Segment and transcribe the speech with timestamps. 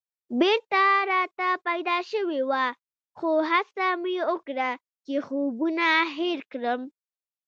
[0.39, 2.65] بېره راته پیدا شوې وه
[3.17, 4.69] خو هڅه مې وکړه
[5.05, 6.81] چې خوبونه هېر کړم.